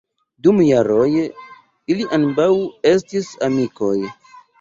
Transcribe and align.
Dum 0.45 0.59
jaroj 0.67 1.09
ili 1.15 2.07
ambaŭ 2.17 2.47
estis 2.93 3.29
amikoj. 3.49 3.93